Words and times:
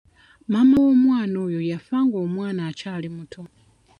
Maama 0.51 0.77
w'omwana 0.83 1.35
oyo 1.45 1.59
yafa 1.69 1.97
nga 2.05 2.17
omwana 2.25 2.61
akyali 2.69 3.07
muto. 3.15 3.41